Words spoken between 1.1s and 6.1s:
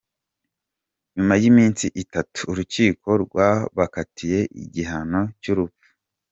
Nyuma y’iminsi itatu, urukiko rwabakatiye igihano cy’urupfu.